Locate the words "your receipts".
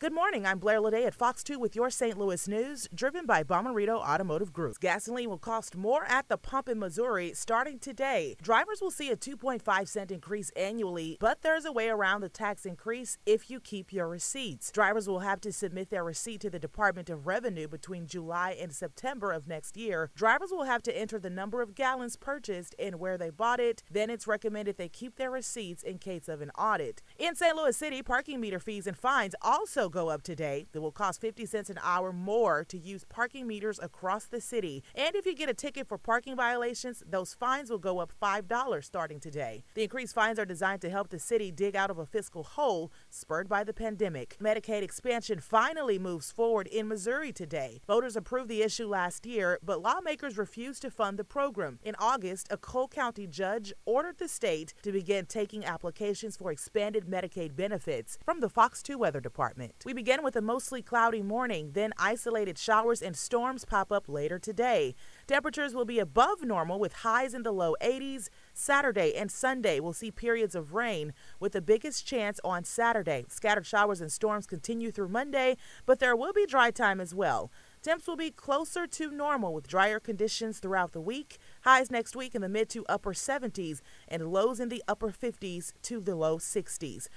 13.92-14.72